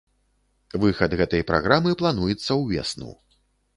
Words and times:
Выхад 0.85 1.11
гэтай 1.21 1.45
праграмы 1.51 1.91
плануецца 2.01 2.59
ўвесну. 2.63 3.11